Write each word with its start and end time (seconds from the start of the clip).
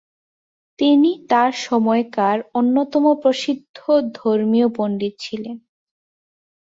তিনি 0.79 1.11
তাঁর 1.29 1.51
সময়কার 1.61 2.37
অন্যতম 2.53 3.05
প্রসিদ্ধ 3.21 3.77
ধর্মীয় 4.15 4.67
পণ্ডিত 4.75 5.13
ছিলেন। 5.19 5.57